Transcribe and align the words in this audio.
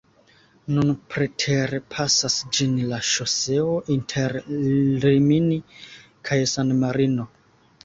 Nun 0.77 0.87
preterpasas 1.15 2.37
ĝin 2.59 2.73
la 2.93 2.99
ŝoseo 3.11 3.77
inter 3.97 4.37
Rimini 5.05 5.61
kaj 6.31 6.43
San-Marino. 6.57 7.31